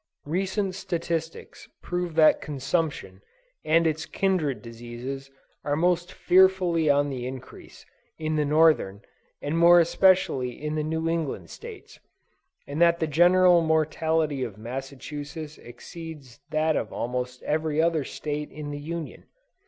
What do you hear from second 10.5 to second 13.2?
in the New England States; and that the